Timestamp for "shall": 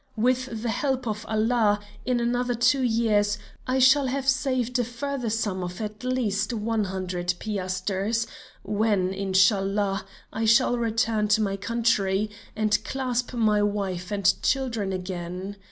3.77-4.07, 10.45-10.75